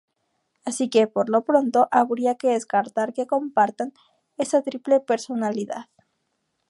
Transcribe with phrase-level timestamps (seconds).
[0.65, 3.93] Así que, por lo pronto, habría que descartar que compartan
[4.35, 5.89] esa triple personalidad.